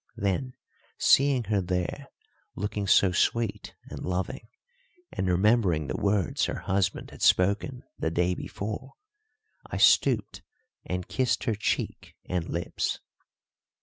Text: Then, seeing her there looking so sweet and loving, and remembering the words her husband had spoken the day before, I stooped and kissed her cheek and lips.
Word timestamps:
Then, 0.17 0.53
seeing 0.97 1.43
her 1.43 1.61
there 1.61 2.07
looking 2.55 2.87
so 2.87 3.11
sweet 3.11 3.75
and 3.91 3.99
loving, 4.03 4.47
and 5.11 5.27
remembering 5.27 5.85
the 5.85 5.95
words 5.95 6.45
her 6.45 6.61
husband 6.61 7.11
had 7.11 7.21
spoken 7.21 7.83
the 7.99 8.09
day 8.09 8.33
before, 8.33 8.93
I 9.67 9.77
stooped 9.77 10.41
and 10.85 11.07
kissed 11.07 11.43
her 11.43 11.53
cheek 11.53 12.15
and 12.25 12.49
lips. 12.49 12.99